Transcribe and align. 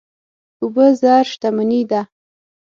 اوبه 0.61 0.85
زر 0.99 1.23
شتمني 1.31 1.81
ده. 1.89 2.01